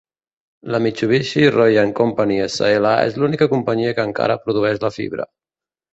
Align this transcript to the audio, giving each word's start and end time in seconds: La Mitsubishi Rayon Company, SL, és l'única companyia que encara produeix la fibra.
La 0.75 0.79
Mitsubishi 0.85 1.43
Rayon 1.57 1.93
Company, 1.99 2.35
SL, 2.55 2.89
és 3.11 3.19
l'única 3.25 3.49
companyia 3.55 3.95
que 3.99 4.11
encara 4.11 4.39
produeix 4.47 4.81
la 4.87 4.93
fibra. 5.01 5.29